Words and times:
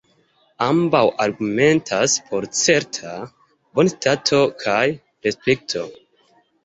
Ambaŭ 0.67 1.01
argumentas 1.25 2.15
por 2.29 2.47
certa 2.61 3.13
bonstato 3.81 4.41
kaj 4.65 4.83
respekto. 5.29 5.85